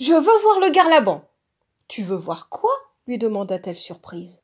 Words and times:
Je 0.00 0.12
veux 0.12 0.42
voir 0.42 0.58
le 0.58 0.70
Garlaban. 0.70 1.22
Tu 1.86 2.02
veux 2.02 2.16
voir 2.16 2.48
quoi? 2.48 2.72
lui 3.06 3.16
demanda-t-elle 3.16 3.76
surprise. 3.76 4.42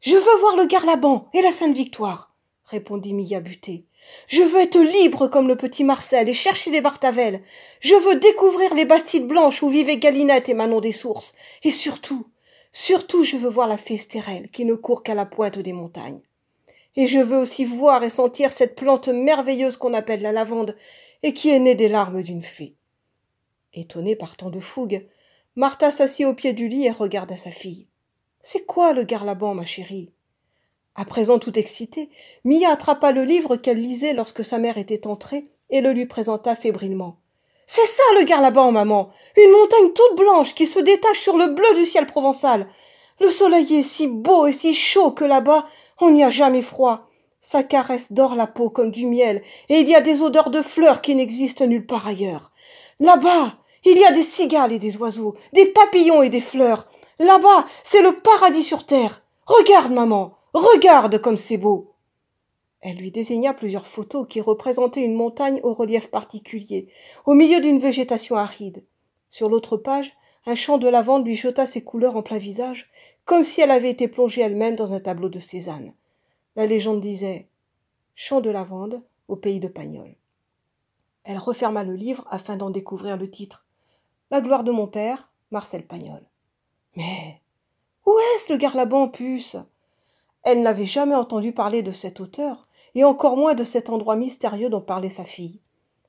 Je 0.00 0.16
veux 0.16 0.40
voir 0.40 0.56
le 0.56 0.66
Garlaban 0.66 1.28
et 1.32 1.42
la 1.42 1.52
Sainte 1.52 1.76
Victoire, 1.76 2.34
répondit 2.64 3.14
Mia 3.14 3.38
butée. 3.38 3.84
Je 4.26 4.42
veux 4.42 4.58
être 4.58 4.80
libre 4.80 5.28
comme 5.28 5.46
le 5.46 5.54
petit 5.54 5.84
Marcel 5.84 6.28
et 6.28 6.34
chercher 6.34 6.72
des 6.72 6.80
Bartavelles. 6.80 7.40
Je 7.78 7.94
veux 7.94 8.18
découvrir 8.18 8.74
les 8.74 8.84
Bastides 8.84 9.28
blanches 9.28 9.62
où 9.62 9.68
vivaient 9.68 9.98
Galinette 9.98 10.48
et 10.48 10.54
Manon 10.54 10.80
des 10.80 10.90
Sources. 10.90 11.34
Et 11.62 11.70
surtout, 11.70 12.26
surtout, 12.72 13.22
je 13.22 13.36
veux 13.36 13.48
voir 13.48 13.68
la 13.68 13.76
fée 13.76 13.94
Estérelle 13.94 14.50
qui 14.50 14.64
ne 14.64 14.74
court 14.74 15.04
qu'à 15.04 15.14
la 15.14 15.24
pointe 15.24 15.60
des 15.60 15.72
montagnes. 15.72 16.22
Et 16.96 17.06
je 17.06 17.20
veux 17.20 17.38
aussi 17.38 17.64
voir 17.64 18.02
et 18.02 18.10
sentir 18.10 18.50
cette 18.50 18.74
plante 18.74 19.06
merveilleuse 19.06 19.76
qu'on 19.76 19.94
appelle 19.94 20.22
la 20.22 20.32
lavande 20.32 20.74
et 21.22 21.32
qui 21.32 21.50
est 21.50 21.60
née 21.60 21.76
des 21.76 21.88
larmes 21.88 22.24
d'une 22.24 22.42
fée. 22.42 22.74
Étonnée 23.72 24.16
par 24.16 24.36
tant 24.36 24.50
de 24.50 24.58
fougue, 24.58 25.06
Martha 25.54 25.90
s'assit 25.90 26.26
au 26.26 26.34
pied 26.34 26.52
du 26.52 26.66
lit 26.66 26.86
et 26.86 26.90
regarda 26.90 27.36
sa 27.36 27.50
fille. 27.50 27.86
C'est 28.42 28.66
quoi 28.66 28.92
le 28.92 29.04
garlaban, 29.04 29.54
ma 29.54 29.64
chérie? 29.64 30.12
À 30.96 31.04
présent 31.04 31.38
tout 31.38 31.56
excitée, 31.56 32.10
Mia 32.44 32.72
attrapa 32.72 33.12
le 33.12 33.22
livre 33.22 33.56
qu'elle 33.56 33.80
lisait 33.80 34.12
lorsque 34.12 34.42
sa 34.42 34.58
mère 34.58 34.76
était 34.76 35.06
entrée 35.06 35.46
et 35.70 35.80
le 35.80 35.92
lui 35.92 36.06
présenta 36.06 36.56
fébrilement. 36.56 37.20
C'est 37.66 37.86
ça 37.86 38.02
le 38.18 38.24
garlaban, 38.24 38.72
maman 38.72 39.10
Une 39.36 39.52
montagne 39.52 39.92
toute 39.92 40.18
blanche 40.18 40.54
qui 40.56 40.66
se 40.66 40.80
détache 40.80 41.20
sur 41.20 41.36
le 41.36 41.48
bleu 41.48 41.74
du 41.76 41.84
ciel 41.84 42.06
provençal. 42.06 42.66
Le 43.20 43.28
soleil 43.28 43.76
est 43.76 43.82
si 43.82 44.08
beau 44.08 44.46
et 44.48 44.52
si 44.52 44.74
chaud 44.74 45.12
que 45.12 45.24
là-bas, 45.24 45.66
on 46.00 46.10
n'y 46.10 46.24
a 46.24 46.30
jamais 46.30 46.62
froid. 46.62 47.06
Sa 47.40 47.62
caresse 47.62 48.12
dort 48.12 48.34
la 48.34 48.48
peau 48.48 48.70
comme 48.70 48.90
du 48.90 49.06
miel, 49.06 49.42
et 49.68 49.78
il 49.78 49.88
y 49.88 49.94
a 49.94 50.00
des 50.00 50.22
odeurs 50.22 50.50
de 50.50 50.60
fleurs 50.60 51.00
qui 51.00 51.14
n'existent 51.14 51.66
nulle 51.66 51.86
part 51.86 52.08
ailleurs. 52.08 52.50
Là-bas, 53.00 53.56
il 53.84 53.98
y 53.98 54.04
a 54.04 54.12
des 54.12 54.22
cigales 54.22 54.72
et 54.72 54.78
des 54.78 54.98
oiseaux, 54.98 55.34
des 55.54 55.66
papillons 55.66 56.22
et 56.22 56.28
des 56.28 56.40
fleurs. 56.40 56.86
Là-bas, 57.18 57.66
c'est 57.82 58.02
le 58.02 58.20
paradis 58.20 58.62
sur 58.62 58.84
terre. 58.84 59.22
Regarde, 59.46 59.92
maman, 59.92 60.36
regarde 60.52 61.18
comme 61.18 61.38
c'est 61.38 61.56
beau. 61.56 61.94
Elle 62.82 62.96
lui 62.96 63.10
désigna 63.10 63.54
plusieurs 63.54 63.86
photos 63.86 64.26
qui 64.28 64.40
représentaient 64.40 65.04
une 65.04 65.14
montagne 65.14 65.60
au 65.62 65.72
relief 65.72 66.10
particulier, 66.10 66.88
au 67.26 67.34
milieu 67.34 67.60
d'une 67.60 67.78
végétation 67.78 68.36
aride. 68.36 68.84
Sur 69.28 69.48
l'autre 69.48 69.76
page, 69.76 70.14
un 70.46 70.54
champ 70.54 70.78
de 70.78 70.88
lavande 70.88 71.26
lui 71.26 71.36
jeta 71.36 71.66
ses 71.66 71.82
couleurs 71.82 72.16
en 72.16 72.22
plein 72.22 72.38
visage, 72.38 72.90
comme 73.24 73.42
si 73.42 73.60
elle 73.60 73.70
avait 73.70 73.90
été 73.90 74.08
plongée 74.08 74.42
elle-même 74.42 74.76
dans 74.76 74.94
un 74.94 75.00
tableau 75.00 75.28
de 75.28 75.38
Cézanne. 75.38 75.94
La 76.56 76.66
légende 76.66 77.00
disait 77.00 77.48
Champ 78.14 78.40
de 78.40 78.50
lavande 78.50 79.02
au 79.28 79.36
pays 79.36 79.60
de 79.60 79.68
Pagnol. 79.68 80.16
Elle 81.24 81.38
referma 81.38 81.84
le 81.84 81.94
livre 81.94 82.26
afin 82.30 82.56
d'en 82.56 82.70
découvrir 82.70 83.16
le 83.16 83.30
titre. 83.30 83.66
La 84.30 84.40
gloire 84.40 84.64
de 84.64 84.70
mon 84.70 84.86
père, 84.86 85.30
Marcel 85.50 85.86
Pagnol. 85.86 86.22
Mais 86.96 87.40
où 88.06 88.14
est-ce 88.34 88.52
le 88.52 88.58
Garlaban, 88.58 89.08
puce? 89.08 89.56
Elle 90.42 90.62
n'avait 90.62 90.86
jamais 90.86 91.14
entendu 91.14 91.52
parler 91.52 91.82
de 91.82 91.92
cet 91.92 92.20
auteur, 92.20 92.66
et 92.94 93.04
encore 93.04 93.36
moins 93.36 93.54
de 93.54 93.64
cet 93.64 93.90
endroit 93.90 94.16
mystérieux 94.16 94.70
dont 94.70 94.80
parlait 94.80 95.10
sa 95.10 95.24
fille. 95.24 95.60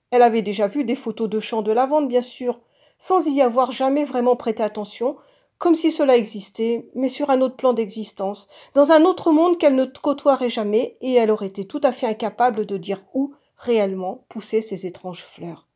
Elle 0.10 0.22
avait 0.22 0.42
déjà 0.42 0.68
vu 0.68 0.84
des 0.84 0.96
photos 0.96 1.30
de 1.30 1.40
champs 1.40 1.62
de 1.62 1.72
lavande, 1.72 2.08
bien 2.08 2.22
sûr, 2.22 2.60
sans 2.98 3.28
y 3.28 3.42
avoir 3.42 3.72
jamais 3.72 4.06
vraiment 4.06 4.36
prêté 4.36 4.64
attention, 4.64 5.18
comme 5.58 5.76
si 5.76 5.92
cela 5.92 6.18
existait, 6.18 6.90
mais 6.96 7.10
sur 7.10 7.30
un 7.30 7.42
autre 7.42 7.56
plan 7.56 7.74
d'existence, 7.74 8.48
dans 8.74 8.92
un 8.92 9.04
autre 9.04 9.32
monde 9.32 9.58
qu'elle 9.58 9.76
ne 9.76 9.86
côtoierait 9.86 10.50
jamais, 10.50 10.98
et 11.02 11.14
elle 11.14 11.30
aurait 11.30 11.48
été 11.48 11.66
tout 11.66 11.82
à 11.84 11.92
fait 11.92 12.08
incapable 12.08 12.66
de 12.66 12.78
dire 12.78 13.04
où, 13.14 13.34
réellement, 13.62 14.26
poussaient 14.28 14.62
ces 14.62 14.86
étranges 14.86 15.24
fleurs. 15.24 15.68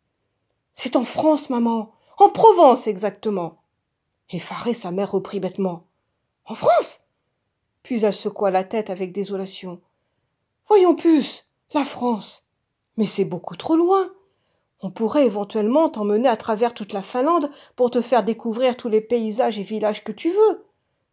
C'est 0.74 0.96
en 0.96 1.04
France, 1.04 1.50
maman. 1.50 1.94
En 2.18 2.30
Provence 2.30 2.88
exactement. 2.88 3.62
Effarée, 4.30 4.74
sa 4.74 4.92
mère 4.92 5.12
reprit 5.12 5.40
bêtement. 5.40 5.84
En 6.46 6.56
France? 6.56 7.02
Puis 7.84 8.04
elle 8.04 8.14
secoua 8.14 8.50
la 8.50 8.64
tête 8.64 8.90
avec 8.90 9.12
désolation. 9.12 9.80
Voyons, 10.68 10.96
puce, 10.96 11.46
la 11.74 11.86
France. 11.86 12.48
Mais 12.98 13.06
c'est 13.06 13.26
beaucoup 13.26 13.56
trop 13.56 13.76
loin. 13.76 14.10
On 14.82 14.90
pourrait 14.90 15.26
éventuellement 15.26 15.90
t'emmener 15.90 16.28
à 16.28 16.38
travers 16.38 16.74
toute 16.74 16.94
la 16.94 17.04
Finlande 17.04 17.52
pour 17.76 17.92
te 17.92 18.02
faire 18.02 18.24
découvrir 18.24 18.78
tous 18.78 18.90
les 18.90 19.02
paysages 19.02 19.60
et 19.60 19.64
villages 19.64 20.04
que 20.04 20.12
tu 20.12 20.30
veux. 20.30 20.66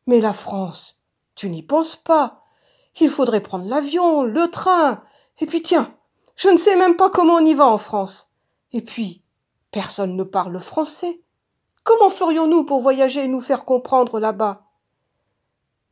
Mais 0.06 0.20
la 0.20 0.32
France, 0.32 1.00
tu 1.34 1.50
n'y 1.50 1.62
penses 1.62 1.96
pas. 1.96 2.44
Il 3.00 3.10
faudrait 3.10 3.42
prendre 3.42 3.66
l'avion, 3.66 4.22
le 4.22 4.50
train. 4.50 5.02
Et 5.38 5.46
puis 5.46 5.62
tiens, 5.62 5.94
je 6.42 6.48
ne 6.48 6.56
sais 6.56 6.76
même 6.76 6.96
pas 6.96 7.10
comment 7.10 7.34
on 7.34 7.46
y 7.46 7.54
va 7.54 7.66
en 7.66 7.78
France. 7.78 8.32
Et 8.72 8.82
puis, 8.82 9.22
Personne 9.72 10.16
ne 10.16 10.22
parle 10.22 10.60
français. 10.60 11.22
Comment 11.82 12.10
ferions-nous 12.10 12.64
pour 12.64 12.80
voyager 12.80 13.24
et 13.24 13.28
nous 13.28 13.40
faire 13.40 13.64
comprendre 13.64 14.20
là-bas? 14.20 14.66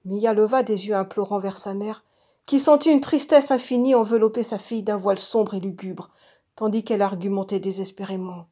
Mia 0.04 0.34
leva 0.34 0.62
des 0.62 0.86
yeux 0.86 0.94
implorants 0.94 1.38
vers 1.38 1.56
sa 1.56 1.72
mère, 1.72 2.04
qui 2.46 2.60
sentit 2.60 2.90
une 2.90 3.00
tristesse 3.00 3.50
infinie 3.50 3.94
envelopper 3.94 4.44
sa 4.44 4.58
fille 4.58 4.82
d'un 4.82 4.98
voile 4.98 5.18
sombre 5.18 5.54
et 5.54 5.60
lugubre, 5.60 6.10
tandis 6.56 6.84
qu'elle 6.84 7.00
argumentait 7.00 7.58
désespérément. 7.58 8.48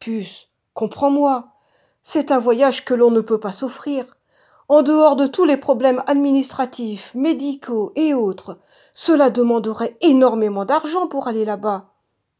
Puce, 0.00 0.48
comprends-moi. 0.74 1.52
C'est 2.02 2.32
un 2.32 2.40
voyage 2.40 2.84
que 2.84 2.94
l'on 2.94 3.12
ne 3.12 3.20
peut 3.20 3.38
pas 3.38 3.52
s'offrir. 3.52 4.16
En 4.72 4.80
dehors 4.80 5.16
de 5.16 5.26
tous 5.26 5.44
les 5.44 5.58
problèmes 5.58 6.02
administratifs, 6.06 7.14
médicaux 7.14 7.92
et 7.94 8.14
autres, 8.14 8.58
cela 8.94 9.28
demanderait 9.28 9.98
énormément 10.00 10.64
d'argent 10.64 11.08
pour 11.08 11.28
aller 11.28 11.44
là-bas. 11.44 11.90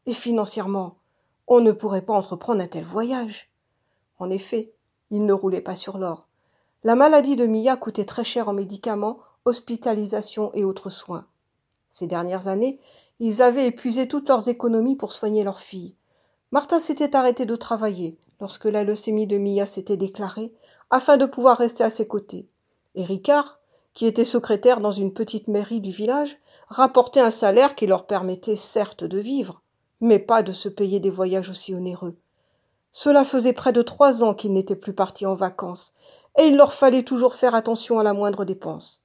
Et 0.07 0.13
financièrement, 0.13 0.97
on 1.45 1.59
ne 1.59 1.71
pourrait 1.71 2.01
pas 2.01 2.15
entreprendre 2.15 2.63
un 2.63 2.67
tel 2.67 2.83
voyage. 2.83 3.51
En 4.17 4.31
effet, 4.31 4.73
il 5.11 5.27
ne 5.27 5.33
roulait 5.33 5.61
pas 5.61 5.75
sur 5.75 5.99
l'or. 5.99 6.25
La 6.83 6.95
maladie 6.95 7.35
de 7.35 7.45
Mia 7.45 7.75
coûtait 7.75 8.03
très 8.03 8.23
cher 8.23 8.49
en 8.49 8.53
médicaments, 8.53 9.19
hospitalisation 9.45 10.51
et 10.55 10.63
autres 10.63 10.89
soins. 10.89 11.27
Ces 11.91 12.07
dernières 12.07 12.47
années, 12.47 12.79
ils 13.19 13.43
avaient 13.43 13.67
épuisé 13.67 14.07
toutes 14.07 14.29
leurs 14.29 14.49
économies 14.49 14.95
pour 14.95 15.13
soigner 15.13 15.43
leur 15.43 15.59
fille. 15.59 15.93
Martha 16.51 16.79
s'était 16.79 17.15
arrêtée 17.15 17.45
de 17.45 17.55
travailler 17.55 18.17
lorsque 18.43 18.65
la 18.65 18.83
leucémie 18.83 19.25
de 19.25 19.37
Mia 19.37 19.65
s'était 19.65 19.97
déclarée, 19.97 20.51
afin 20.93 21.17
de 21.17 21.25
pouvoir 21.25 21.57
rester 21.57 21.83
à 21.83 21.89
ses 21.89 22.07
côtés. 22.07 22.47
Et 22.93 23.03
Ricard, 23.03 23.59
qui 23.95 24.05
était 24.05 24.23
secrétaire 24.23 24.79
dans 24.79 24.91
une 24.91 25.11
petite 25.11 25.47
mairie 25.47 25.81
du 25.81 25.89
village, 25.89 26.37
rapportait 26.67 27.19
un 27.19 27.31
salaire 27.31 27.73
qui 27.73 27.87
leur 27.87 28.05
permettait 28.05 28.55
certes 28.55 29.03
de 29.03 29.17
vivre, 29.17 29.63
mais 30.01 30.19
pas 30.19 30.43
de 30.43 30.51
se 30.51 30.69
payer 30.69 30.99
des 30.99 31.09
voyages 31.09 31.49
aussi 31.49 31.73
onéreux. 31.73 32.15
Cela 32.91 33.25
faisait 33.25 33.53
près 33.53 33.73
de 33.73 33.81
trois 33.81 34.23
ans 34.23 34.35
qu'ils 34.35 34.53
n'étaient 34.53 34.75
plus 34.75 34.93
partis 34.93 35.25
en 35.25 35.33
vacances, 35.33 35.93
et 36.37 36.43
il 36.43 36.57
leur 36.57 36.73
fallait 36.73 37.01
toujours 37.01 37.33
faire 37.33 37.55
attention 37.55 37.97
à 37.97 38.03
la 38.03 38.13
moindre 38.13 38.45
dépense. 38.45 39.01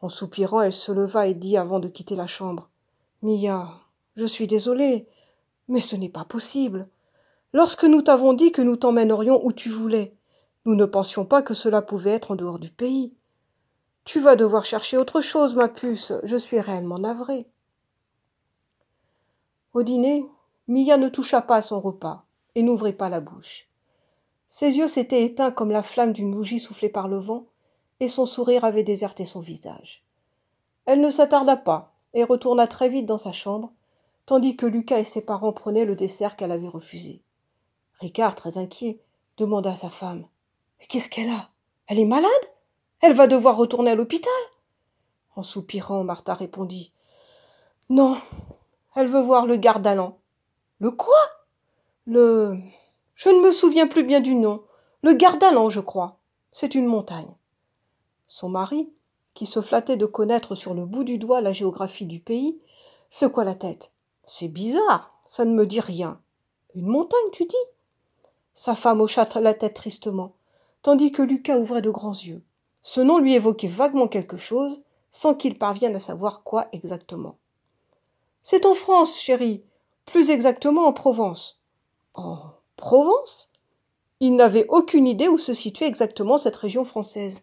En 0.00 0.08
soupirant, 0.08 0.62
elle 0.62 0.72
se 0.72 0.92
leva 0.92 1.26
et 1.26 1.34
dit 1.34 1.58
avant 1.58 1.78
de 1.78 1.88
quitter 1.88 2.16
la 2.16 2.26
chambre. 2.26 2.70
Mia, 3.20 3.68
je 4.16 4.24
suis 4.24 4.46
désolée, 4.46 5.06
mais 5.68 5.82
ce 5.82 5.94
n'est 5.94 6.08
pas 6.08 6.24
possible. 6.24 6.88
Lorsque 7.52 7.84
nous 7.84 8.00
t'avons 8.00 8.32
dit 8.32 8.50
que 8.50 8.62
nous 8.62 8.76
t'emmènerions 8.76 9.44
où 9.44 9.52
tu 9.52 9.68
voulais, 9.68 10.16
nous 10.64 10.74
ne 10.74 10.84
pensions 10.84 11.24
pas 11.24 11.42
que 11.42 11.54
cela 11.54 11.82
pouvait 11.82 12.12
être 12.12 12.30
en 12.30 12.36
dehors 12.36 12.58
du 12.58 12.70
pays. 12.70 13.14
Tu 14.04 14.20
vas 14.20 14.36
devoir 14.36 14.64
chercher 14.64 14.96
autre 14.96 15.20
chose, 15.20 15.54
ma 15.54 15.68
puce, 15.68 16.12
je 16.22 16.36
suis 16.36 16.60
réellement 16.60 16.98
navrée. 16.98 17.48
Au 19.74 19.82
dîner, 19.82 20.24
Mia 20.68 20.96
ne 20.96 21.08
toucha 21.08 21.40
pas 21.42 21.56
à 21.56 21.62
son 21.62 21.80
repas 21.80 22.24
et 22.54 22.62
n'ouvrit 22.62 22.92
pas 22.92 23.08
la 23.08 23.20
bouche. 23.20 23.68
Ses 24.46 24.76
yeux 24.76 24.86
s'étaient 24.86 25.24
éteints 25.24 25.50
comme 25.50 25.70
la 25.70 25.82
flamme 25.82 26.12
d'une 26.12 26.30
bougie 26.30 26.60
soufflée 26.60 26.90
par 26.90 27.08
le 27.08 27.16
vent, 27.16 27.46
et 28.00 28.08
son 28.08 28.26
sourire 28.26 28.64
avait 28.64 28.84
déserté 28.84 29.24
son 29.24 29.40
visage. 29.40 30.04
Elle 30.84 31.00
ne 31.00 31.10
s'attarda 31.10 31.56
pas 31.56 31.94
et 32.14 32.24
retourna 32.24 32.66
très 32.66 32.88
vite 32.88 33.06
dans 33.06 33.18
sa 33.18 33.32
chambre, 33.32 33.72
tandis 34.26 34.56
que 34.56 34.66
Lucas 34.66 34.98
et 34.98 35.04
ses 35.04 35.24
parents 35.24 35.52
prenaient 35.52 35.84
le 35.84 35.96
dessert 35.96 36.36
qu'elle 36.36 36.52
avait 36.52 36.68
refusé. 36.68 37.22
Ricard, 38.00 38.34
très 38.34 38.58
inquiet, 38.58 39.00
demanda 39.36 39.70
à 39.70 39.76
sa 39.76 39.88
femme 39.88 40.26
Qu'est-ce 40.88 41.08
qu'elle 41.08 41.30
a? 41.30 41.50
Elle 41.86 41.98
est 41.98 42.04
malade? 42.04 42.30
Elle 43.00 43.12
va 43.12 43.26
devoir 43.26 43.56
retourner 43.56 43.90
à 43.90 43.94
l'hôpital? 43.94 44.32
En 45.34 45.42
soupirant, 45.42 46.04
Martha 46.04 46.34
répondit 46.34 46.92
Non, 47.88 48.18
elle 48.94 49.08
veut 49.08 49.22
voir 49.22 49.46
le 49.46 49.56
Gardalan. 49.56 50.18
Le 50.78 50.90
quoi? 50.90 51.18
Le. 52.06 52.56
Je 53.14 53.28
ne 53.28 53.40
me 53.40 53.52
souviens 53.52 53.86
plus 53.86 54.04
bien 54.04 54.20
du 54.20 54.34
nom. 54.34 54.64
Le 55.02 55.14
Gardalan, 55.14 55.70
je 55.70 55.80
crois. 55.80 56.18
C'est 56.52 56.74
une 56.74 56.86
montagne. 56.86 57.34
Son 58.26 58.48
mari, 58.48 58.92
qui 59.34 59.46
se 59.46 59.60
flattait 59.60 59.96
de 59.96 60.06
connaître 60.06 60.54
sur 60.54 60.74
le 60.74 60.84
bout 60.84 61.04
du 61.04 61.18
doigt 61.18 61.40
la 61.40 61.52
géographie 61.52 62.06
du 62.06 62.20
pays, 62.20 62.60
secoua 63.10 63.44
la 63.44 63.54
tête. 63.54 63.92
C'est 64.26 64.48
bizarre, 64.48 65.18
ça 65.26 65.44
ne 65.44 65.54
me 65.54 65.66
dit 65.66 65.80
rien. 65.80 66.20
Une 66.74 66.86
montagne, 66.86 67.30
tu 67.32 67.44
dis? 67.44 67.56
Sa 68.54 68.74
femme 68.74 69.00
hocha 69.00 69.26
la 69.36 69.54
tête 69.54 69.74
tristement, 69.74 70.34
tandis 70.82 71.12
que 71.12 71.22
Lucas 71.22 71.58
ouvrait 71.58 71.82
de 71.82 71.90
grands 71.90 72.10
yeux. 72.12 72.42
Ce 72.82 73.00
nom 73.00 73.18
lui 73.18 73.34
évoquait 73.34 73.68
vaguement 73.68 74.08
quelque 74.08 74.36
chose, 74.36 74.82
sans 75.10 75.34
qu'il 75.34 75.58
parvienne 75.58 75.94
à 75.94 76.00
savoir 76.00 76.42
quoi 76.42 76.68
exactement. 76.72 77.38
C'est 78.42 78.66
en 78.66 78.74
France, 78.74 79.20
chérie. 79.20 79.62
Plus 80.06 80.30
exactement 80.30 80.86
en 80.86 80.92
Provence. 80.92 81.62
En 82.14 82.38
Provence? 82.76 83.52
Il 84.18 84.36
n'avait 84.36 84.66
aucune 84.68 85.06
idée 85.06 85.28
où 85.28 85.38
se 85.38 85.52
situait 85.52 85.86
exactement 85.86 86.38
cette 86.38 86.56
région 86.56 86.84
française. 86.84 87.42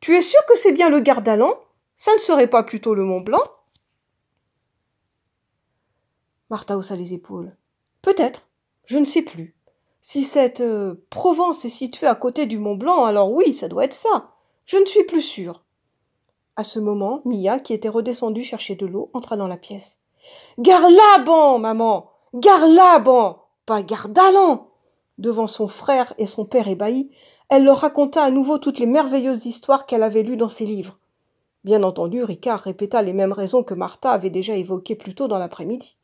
Tu 0.00 0.16
es 0.16 0.22
sûr 0.22 0.40
que 0.46 0.56
c'est 0.56 0.72
bien 0.72 0.90
le 0.90 1.00
Gardaland? 1.00 1.54
Ça 1.96 2.12
ne 2.14 2.18
serait 2.18 2.48
pas 2.48 2.62
plutôt 2.62 2.94
le 2.94 3.02
Mont 3.02 3.20
Blanc? 3.20 3.42
Martha 6.50 6.76
haussa 6.76 6.96
les 6.96 7.12
épaules. 7.12 7.56
Peut-être, 8.02 8.48
je 8.84 8.98
ne 8.98 9.04
sais 9.04 9.22
plus. 9.22 9.55
Si 10.08 10.22
cette 10.22 10.60
euh, 10.60 11.04
Provence 11.10 11.64
est 11.64 11.68
située 11.68 12.06
à 12.06 12.14
côté 12.14 12.46
du 12.46 12.60
Mont 12.60 12.76
Blanc, 12.76 13.06
alors 13.06 13.32
oui, 13.32 13.52
ça 13.52 13.66
doit 13.66 13.84
être 13.84 13.92
ça. 13.92 14.28
Je 14.64 14.76
ne 14.76 14.84
suis 14.84 15.02
plus 15.02 15.20
sûre. 15.20 15.64
À 16.54 16.62
ce 16.62 16.78
moment, 16.78 17.22
Mia, 17.24 17.58
qui 17.58 17.72
était 17.72 17.88
redescendue 17.88 18.44
chercher 18.44 18.76
de 18.76 18.86
l'eau, 18.86 19.10
entra 19.14 19.36
dans 19.36 19.48
la 19.48 19.56
pièce. 19.56 20.02
Garlaban, 20.60 21.58
maman 21.58 22.08
Garlaban 22.34 23.42
Pas 23.66 23.82
Gardalan 23.82 24.68
Devant 25.18 25.48
son 25.48 25.66
frère 25.66 26.14
et 26.18 26.26
son 26.26 26.44
père 26.44 26.68
ébahis, 26.68 27.10
elle 27.48 27.64
leur 27.64 27.78
raconta 27.78 28.22
à 28.22 28.30
nouveau 28.30 28.58
toutes 28.58 28.78
les 28.78 28.86
merveilleuses 28.86 29.44
histoires 29.44 29.86
qu'elle 29.86 30.04
avait 30.04 30.22
lues 30.22 30.36
dans 30.36 30.48
ses 30.48 30.66
livres. 30.66 31.00
Bien 31.64 31.82
entendu, 31.82 32.22
Ricard 32.22 32.60
répéta 32.60 33.02
les 33.02 33.12
mêmes 33.12 33.32
raisons 33.32 33.64
que 33.64 33.74
Martha 33.74 34.12
avait 34.12 34.30
déjà 34.30 34.54
évoquées 34.54 34.94
plus 34.94 35.16
tôt 35.16 35.26
dans 35.26 35.38
l'après-midi. 35.38 35.96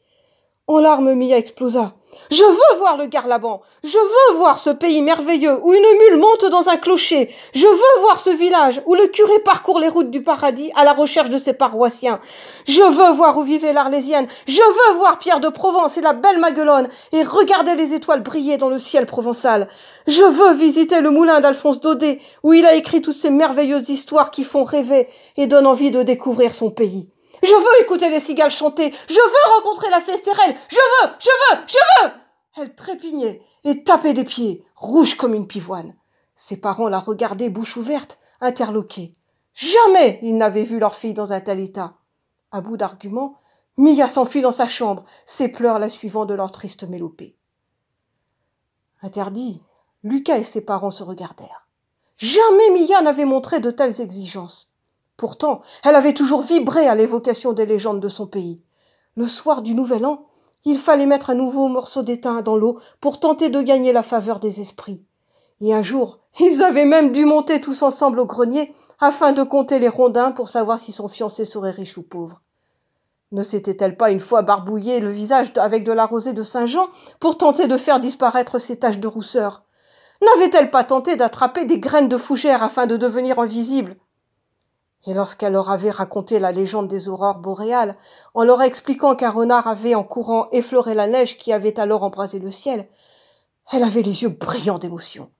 En 0.69 0.79
larmes, 0.79 1.15
Mia 1.15 1.39
explosa. 1.39 1.95
Je 2.31 2.45
veux 2.45 2.79
voir 2.79 2.97
le 2.97 3.07
Garlaban. 3.07 3.63
Je 3.83 3.99
veux 3.99 4.37
voir 4.39 4.61
ce 4.61 4.71
pays 4.71 5.03
merveilleux 5.03 5.59
où 5.65 5.73
une 5.73 5.99
mule 5.99 6.21
monte 6.21 6.45
dans 6.51 6.69
un 6.69 6.77
clocher. 6.77 7.35
Je 7.53 7.67
veux 7.67 8.01
voir 8.01 8.21
ce 8.21 8.31
village 8.31 8.81
où 8.87 8.95
le 8.95 9.09
curé 9.09 9.41
parcourt 9.41 9.81
les 9.81 9.89
routes 9.89 10.11
du 10.11 10.23
paradis 10.23 10.71
à 10.77 10.85
la 10.85 10.93
recherche 10.93 11.31
de 11.31 11.37
ses 11.37 11.53
paroissiens. 11.53 12.21
Je 12.69 12.83
veux 12.83 13.13
voir 13.13 13.37
où 13.39 13.43
vivait 13.43 13.73
l'Arlésienne. 13.73 14.29
Je 14.47 14.63
veux 14.63 14.99
voir 14.99 15.19
Pierre 15.19 15.41
de 15.41 15.49
Provence 15.49 15.99
et 15.99 16.01
la 16.01 16.13
belle 16.13 16.39
Maguelone 16.39 16.89
et 17.11 17.25
regarder 17.25 17.75
les 17.75 17.95
étoiles 17.95 18.23
briller 18.23 18.57
dans 18.57 18.69
le 18.69 18.79
ciel 18.79 19.07
provençal. 19.07 19.69
Je 20.07 20.23
veux 20.23 20.55
visiter 20.55 21.01
le 21.01 21.11
moulin 21.11 21.41
d'Alphonse 21.41 21.81
Daudet 21.81 22.21
où 22.45 22.53
il 22.53 22.67
a 22.67 22.75
écrit 22.75 23.03
toutes 23.03 23.17
ces 23.17 23.31
merveilleuses 23.31 23.89
histoires 23.89 24.31
qui 24.31 24.45
font 24.45 24.63
rêver 24.65 25.09
et 25.37 25.49
donnent 25.49 25.67
envie 25.67 25.91
de 25.91 26.05
découvrir 26.05 26.55
son 26.55 26.71
pays. 26.71 27.12
Je 27.43 27.55
veux 27.55 27.83
écouter 27.83 28.09
les 28.09 28.21
cigales 28.21 28.51
chanter. 28.51 28.95
Je 29.09 29.15
veux 29.15 29.55
rencontrer 29.57 29.91
la 29.91 30.01
Festérelle. 30.01 30.57
Je 30.69 30.77
veux, 30.77 31.13
je 31.19 31.29
veux, 31.29 31.63
je 31.67 32.05
veux. 32.05 32.13
Elle 32.57 32.75
trépignait 32.75 33.43
et 33.65 33.83
tapait 33.83 34.13
des 34.13 34.25
pieds, 34.25 34.65
rouge 34.77 35.17
comme 35.17 35.35
une 35.35 35.47
pivoine. 35.47 35.95
Ses 36.37 36.61
parents 36.61 36.89
la 36.89 36.99
regardaient 36.99 37.51
bouche 37.51 37.77
ouverte, 37.77 38.19
interloqués. 38.41 39.17
Jamais 39.55 40.19
ils 40.23 40.37
n'avaient 40.37 40.63
vu 40.63 40.79
leur 40.79 40.95
fille 40.95 41.15
dans 41.15 41.33
un 41.33 41.41
tel 41.41 41.61
état. 41.61 41.95
À 42.51 42.61
bout 42.61 42.77
d'arguments, 42.77 43.39
Mia 43.77 44.09
s'enfuit 44.09 44.43
dans 44.43 44.51
sa 44.51 44.67
chambre, 44.67 45.05
ses 45.25 45.49
pleurs 45.49 45.79
la 45.79 45.89
suivant 45.89 46.27
de 46.27 46.35
leur 46.35 46.53
triste 46.53 46.85
mélopée. 46.85 47.37
Interdit, 49.03 49.63
Lucas 50.03 50.39
et 50.39 50.45
ses 50.45 50.65
parents 50.65 50.91
se 50.91 51.03
regardèrent. 51.03 51.69
Jamais 52.17 52.71
Mia 52.71 53.01
n'avait 53.03 53.25
montré 53.25 53.61
de 53.61 53.71
telles 53.71 54.01
exigences. 54.01 54.72
Pourtant, 55.17 55.63
elle 55.85 55.95
avait 55.95 56.15
toujours 56.15 56.43
vibré 56.43 56.89
à 56.89 56.95
l'évocation 56.95 57.53
des 57.53 57.67
légendes 57.67 58.01
de 58.01 58.09
son 58.09 58.27
pays. 58.27 58.63
Le 59.17 59.27
soir 59.27 59.63
du 59.63 59.75
Nouvel 59.75 60.07
An, 60.07 60.27
il 60.65 60.79
fallait 60.79 61.07
mettre 61.07 61.31
un 61.31 61.35
nouveau 61.35 61.69
morceau 61.69 62.03
d'étain 62.03 62.41
dans 62.43 62.57
l'eau 62.57 62.79
pour 63.01 63.21
tenter 63.21 63.51
de 63.51 63.61
gagner 63.61 63.93
la 63.93 64.03
faveur 64.03 64.41
des 64.41 64.61
esprits. 64.61 65.03
Et 65.61 65.75
un 65.75 65.83
jour, 65.83 66.21
ils 66.41 66.63
avaient 66.63 66.85
même 66.85 67.13
dû 67.13 67.25
monter 67.25 67.61
tous 67.61 67.83
ensemble 67.83 68.21
au 68.21 68.27
grenier 68.27 68.75
afin 69.01 69.33
de 69.33 69.43
compter 69.43 69.79
les 69.79 69.89
rondins 69.89 70.33
pour 70.33 70.49
savoir 70.49 70.79
si 70.79 70.93
son 70.93 71.09
fiancé 71.09 71.45
serait 71.45 71.71
riche 71.71 71.99
ou 71.99 72.03
pauvre. 72.03 72.43
Ne 73.33 73.43
s'était-elle 73.43 73.97
pas 73.97 74.11
une 74.11 74.21
fois 74.21 74.43
barbouillé 74.43 75.01
le 75.01 75.11
visage 75.11 75.53
avec 75.57 75.85
de 75.85 75.93
la 75.93 76.05
rosée 76.05 76.33
de 76.33 76.43
Saint-Jean 76.43 76.89
pour 77.19 77.39
tenter 77.39 77.67
de 77.67 77.77
faire 77.77 77.99
disparaître 77.99 78.59
ses 78.59 78.79
taches 78.79 78.99
de 78.99 79.09
rousseur? 79.09 79.63
N'avait-elle 80.21 80.71
pas 80.71 80.85
tenté 80.85 81.17
d'attraper 81.17 81.65
des 81.65 81.81
graines 81.81 82.09
de 82.09 82.19
fougère 82.19 82.63
afin 82.63 82.87
de 82.87 82.97
devenir 82.97 83.39
invisible? 83.39 83.97
Et 85.05 85.15
lorsqu'elle 85.15 85.55
leur 85.55 85.71
avait 85.71 85.91
raconté 85.91 86.39
la 86.39 86.53
légende 86.53 86.89
des 86.89 87.09
aurores 87.09 87.39
boréales, 87.39 87.97
en 88.35 88.45
leur 88.45 88.63
expliquant 88.63 89.17
qu'un 89.17 89.31
renard 89.31 89.67
avait 89.67 89.95
en 89.95 90.05
courant 90.05 90.49
effleuré 90.53 90.95
la 90.95 91.07
neige 91.07 91.39
qui 91.39 91.53
avait 91.53 91.81
alors 91.81 92.05
embrasé 92.05 92.39
le 92.39 92.51
ciel, 92.51 92.89
elle 93.73 93.85
avait 93.85 94.03
les 94.03 94.23
yeux 94.23 94.29
brillants 94.29 94.79
d'émotion. 94.79 95.31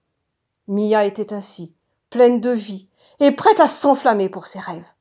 Mia 0.67 1.05
était 1.05 1.33
ainsi, 1.33 1.75
pleine 2.09 2.41
de 2.41 2.49
vie, 2.49 2.89
et 3.19 3.31
prête 3.31 3.59
à 3.59 3.67
s'enflammer 3.67 4.29
pour 4.29 4.47
ses 4.47 4.59
rêves. 4.59 4.93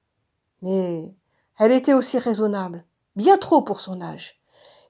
Mais 0.61 1.15
elle 1.59 1.73
était 1.73 1.95
aussi 1.95 2.19
raisonnable, 2.19 2.85
bien 3.17 3.39
trop 3.39 3.63
pour 3.63 3.81
son 3.81 4.01
âge, 4.01 4.41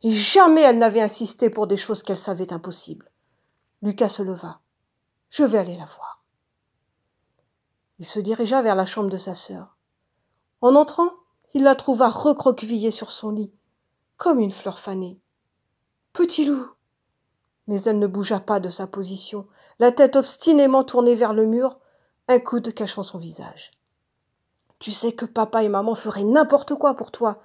et 0.02 0.12
jamais 0.12 0.62
elle 0.62 0.78
n'avait 0.78 1.00
insisté 1.00 1.50
pour 1.50 1.66
des 1.66 1.76
choses 1.76 2.02
qu'elle 2.02 2.19
savait 2.19 2.52
impossibles. 2.52 3.10
Lucas 3.80 4.08
se 4.10 4.22
leva. 4.22 4.60
Je 5.30 5.44
vais 5.44 5.58
aller 5.58 5.76
la 5.76 5.86
voir. 5.86 6.21
Il 8.02 8.08
se 8.08 8.19
dirigea 8.19 8.62
vers 8.62 8.75
la 8.75 8.84
chambre 8.84 9.10
de 9.10 9.16
sa 9.16 9.32
sœur. 9.32 9.76
En 10.60 10.75
entrant, 10.75 11.10
il 11.54 11.62
la 11.62 11.76
trouva 11.76 12.08
recroquevillée 12.08 12.90
sur 12.90 13.12
son 13.12 13.31
lit, 13.31 13.52
comme 14.16 14.40
une 14.40 14.50
fleur 14.50 14.81
fanée. 14.81 15.20
Petit 16.12 16.44
loup. 16.44 16.66
Mais 17.69 17.81
elle 17.82 18.00
ne 18.00 18.08
bougea 18.08 18.40
pas 18.40 18.58
de 18.58 18.70
sa 18.70 18.88
position, 18.88 19.46
la 19.78 19.93
tête 19.93 20.16
obstinément 20.16 20.82
tournée 20.82 21.14
vers 21.14 21.32
le 21.32 21.46
mur, 21.46 21.78
un 22.26 22.40
coude 22.40 22.75
cachant 22.75 23.04
son 23.04 23.19
visage. 23.19 23.70
Tu 24.81 24.90
sais 24.90 25.12
que 25.12 25.25
papa 25.25 25.62
et 25.62 25.69
maman 25.69 25.94
feraient 25.94 26.25
n'importe 26.25 26.75
quoi 26.75 26.94
pour 26.94 27.12
toi. 27.12 27.40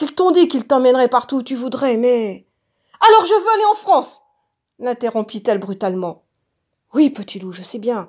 Ils 0.00 0.14
t'ont 0.14 0.30
dit 0.30 0.48
qu'ils 0.48 0.66
t'emmèneraient 0.66 1.08
partout 1.08 1.36
où 1.36 1.42
tu 1.42 1.54
voudrais, 1.54 1.98
mais. 1.98 2.46
Alors 3.06 3.26
je 3.26 3.34
veux 3.34 3.52
aller 3.56 3.66
en 3.72 3.74
France 3.74 4.22
l'interrompit-elle 4.78 5.58
brutalement. 5.58 6.24
Oui, 6.94 7.10
petit 7.10 7.40
loup, 7.40 7.52
je 7.52 7.62
sais 7.62 7.78
bien. 7.78 8.08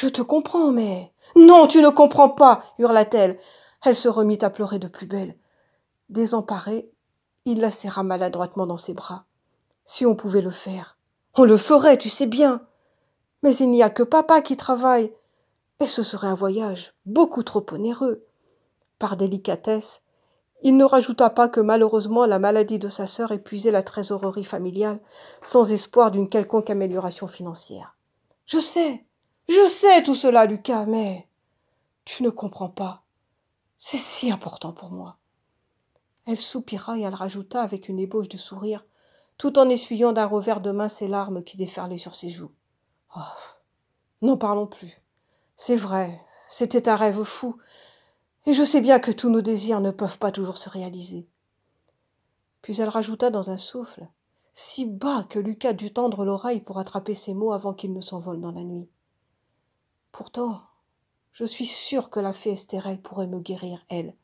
Je 0.00 0.06
te 0.06 0.22
comprends, 0.22 0.70
mais. 0.70 1.12
Non, 1.34 1.66
tu 1.66 1.82
ne 1.82 1.88
comprends 1.88 2.28
pas. 2.28 2.62
hurla-t-elle. 2.78 3.36
Elle 3.84 3.96
se 3.96 4.08
remit 4.08 4.38
à 4.42 4.48
pleurer 4.48 4.78
de 4.78 4.86
plus 4.86 5.06
belle. 5.06 5.36
Désemparé, 6.08 6.88
il 7.46 7.60
la 7.60 7.72
serra 7.72 8.04
maladroitement 8.04 8.68
dans 8.68 8.76
ses 8.76 8.94
bras. 8.94 9.24
Si 9.84 10.06
on 10.06 10.14
pouvait 10.14 10.40
le 10.40 10.52
faire. 10.52 10.98
On 11.34 11.42
le 11.42 11.56
ferait, 11.56 11.98
tu 11.98 12.08
sais 12.08 12.26
bien. 12.26 12.62
Mais 13.42 13.56
il 13.56 13.70
n'y 13.70 13.82
a 13.82 13.90
que 13.90 14.04
papa 14.04 14.40
qui 14.40 14.56
travaille. 14.56 15.12
Et 15.80 15.86
ce 15.88 16.04
serait 16.04 16.28
un 16.28 16.36
voyage 16.36 16.94
beaucoup 17.04 17.42
trop 17.42 17.66
onéreux. 17.72 18.24
Par 19.00 19.16
délicatesse, 19.16 20.02
il 20.62 20.76
ne 20.76 20.84
rajouta 20.84 21.28
pas 21.28 21.48
que 21.48 21.60
malheureusement 21.60 22.24
la 22.24 22.38
maladie 22.38 22.78
de 22.78 22.88
sa 22.88 23.08
sœur 23.08 23.32
épuisait 23.32 23.72
la 23.72 23.82
trésorerie 23.82 24.44
familiale, 24.44 25.00
sans 25.40 25.72
espoir 25.72 26.12
d'une 26.12 26.28
quelconque 26.28 26.70
amélioration 26.70 27.26
financière. 27.26 27.96
Je 28.46 28.58
sais, 28.58 29.04
je 29.48 29.66
sais 29.68 30.02
tout 30.02 30.14
cela, 30.14 30.46
Lucas, 30.46 30.86
mais 30.86 31.28
tu 32.04 32.22
ne 32.22 32.30
comprends 32.30 32.68
pas. 32.68 33.02
C'est 33.78 33.96
si 33.96 34.30
important 34.30 34.72
pour 34.72 34.90
moi. 34.90 35.16
Elle 36.26 36.38
soupira 36.38 36.98
et 36.98 37.02
elle 37.02 37.14
rajouta 37.14 37.62
avec 37.62 37.88
une 37.88 37.98
ébauche 37.98 38.28
de 38.28 38.36
sourire, 38.36 38.84
tout 39.38 39.58
en 39.58 39.68
essuyant 39.68 40.12
d'un 40.12 40.26
revers 40.26 40.60
de 40.60 40.70
main 40.70 40.88
ses 40.88 41.08
larmes 41.08 41.42
qui 41.42 41.56
déferlaient 41.56 41.96
sur 41.96 42.14
ses 42.14 42.28
joues. 42.28 42.50
Oh. 43.16 43.20
N'en 44.20 44.36
parlons 44.36 44.66
plus. 44.66 45.00
C'est 45.56 45.76
vrai, 45.76 46.20
c'était 46.46 46.88
un 46.88 46.96
rêve 46.96 47.22
fou, 47.22 47.56
et 48.46 48.52
je 48.52 48.62
sais 48.62 48.80
bien 48.80 48.98
que 48.98 49.10
tous 49.10 49.30
nos 49.30 49.40
désirs 49.40 49.80
ne 49.80 49.90
peuvent 49.90 50.18
pas 50.18 50.32
toujours 50.32 50.56
se 50.56 50.68
réaliser. 50.68 51.28
Puis 52.62 52.80
elle 52.80 52.88
rajouta 52.88 53.30
dans 53.30 53.50
un 53.50 53.56
souffle, 53.56 54.08
si 54.52 54.84
bas 54.86 55.24
que 55.28 55.38
Lucas 55.38 55.72
dut 55.72 55.92
tendre 55.92 56.24
l'oreille 56.24 56.60
pour 56.60 56.78
attraper 56.78 57.14
ses 57.14 57.32
mots 57.32 57.52
avant 57.52 57.74
qu'ils 57.74 57.92
ne 57.92 58.00
s'envolent 58.00 58.40
dans 58.40 58.52
la 58.52 58.64
nuit. 58.64 58.88
Pourtant, 60.18 60.62
je 61.30 61.44
suis 61.44 61.64
sûre 61.64 62.10
que 62.10 62.18
la 62.18 62.32
fée 62.32 62.50
Estérelle 62.50 63.00
pourrait 63.00 63.28
me 63.28 63.38
guérir, 63.38 63.84
elle. 63.88 64.16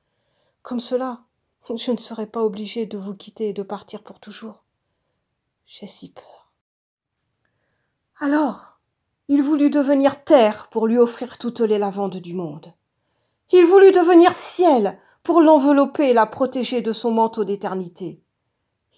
Comme 0.61 0.81
cela, 0.81 1.21
je 1.73 1.93
ne 1.93 1.99
serais 1.99 2.27
pas 2.27 2.43
obligée 2.43 2.85
de 2.85 2.99
vous 2.99 3.15
quitter 3.15 3.51
et 3.51 3.53
de 3.53 3.63
partir 3.63 4.03
pour 4.03 4.19
toujours. 4.19 4.65
J'ai 5.67 5.87
si 5.87 6.11
peur. 6.11 6.53
Alors, 8.19 8.81
il 9.29 9.41
voulut 9.41 9.71
devenir 9.71 10.25
terre 10.25 10.67
pour 10.69 10.89
lui 10.89 10.99
offrir 10.99 11.39
toutes 11.39 11.61
les 11.61 11.79
lavandes 11.79 12.17
du 12.17 12.35
monde. 12.35 12.75
Il 13.53 13.65
voulut 13.65 13.93
devenir 13.93 14.35
ciel 14.35 14.99
pour 15.23 15.41
l'envelopper 15.41 16.11
et 16.11 16.13
la 16.13 16.27
protéger 16.27 16.83
de 16.83 16.93
son 16.93 17.13
manteau 17.13 17.45
d'éternité. 17.45 18.21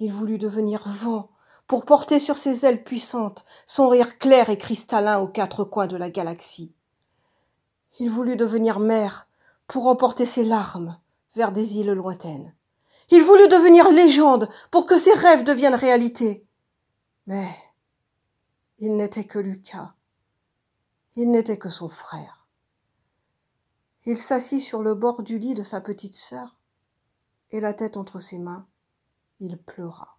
Il 0.00 0.14
voulut 0.14 0.38
devenir 0.38 0.80
vent 0.88 1.28
pour 1.66 1.84
porter 1.84 2.18
sur 2.18 2.38
ses 2.38 2.64
ailes 2.64 2.84
puissantes 2.84 3.44
son 3.66 3.90
rire 3.90 4.16
clair 4.16 4.48
et 4.48 4.56
cristallin 4.56 5.18
aux 5.18 5.28
quatre 5.28 5.62
coins 5.62 5.88
de 5.88 5.98
la 5.98 6.08
galaxie. 6.08 6.72
Il 7.98 8.10
voulut 8.10 8.36
devenir 8.36 8.78
mer 8.78 9.28
pour 9.66 9.86
emporter 9.86 10.26
ses 10.26 10.44
larmes 10.44 10.98
vers 11.34 11.52
des 11.52 11.78
îles 11.78 11.92
lointaines. 11.92 12.54
Il 13.10 13.22
voulut 13.22 13.48
devenir 13.48 13.88
légende 13.90 14.48
pour 14.70 14.86
que 14.86 14.98
ses 14.98 15.12
rêves 15.12 15.44
deviennent 15.44 15.74
réalité. 15.74 16.44
Mais 17.26 17.48
il 18.78 18.96
n'était 18.96 19.24
que 19.24 19.38
Lucas. 19.38 19.94
Il 21.14 21.30
n'était 21.30 21.58
que 21.58 21.70
son 21.70 21.88
frère. 21.88 22.46
Il 24.04 24.18
s'assit 24.18 24.60
sur 24.60 24.82
le 24.82 24.94
bord 24.94 25.22
du 25.22 25.38
lit 25.38 25.54
de 25.54 25.62
sa 25.62 25.80
petite 25.80 26.14
sœur, 26.14 26.56
et 27.50 27.60
la 27.60 27.74
tête 27.74 27.96
entre 27.96 28.20
ses 28.20 28.38
mains, 28.38 28.66
il 29.40 29.56
pleura. 29.58 30.15